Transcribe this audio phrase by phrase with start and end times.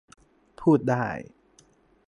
[0.61, 1.07] พูดได้